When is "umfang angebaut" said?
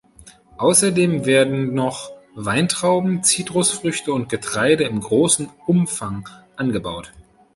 5.67-7.11